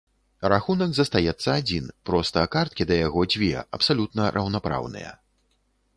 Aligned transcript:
Рахунак 0.53 0.95
застаецца 0.99 1.47
адзін, 1.59 1.85
проста 2.11 2.45
карткі 2.55 2.83
да 2.93 2.99
яго 3.07 3.21
дзве, 3.37 3.53
абсалютна 3.79 4.21
раўнапраўныя. 4.39 5.11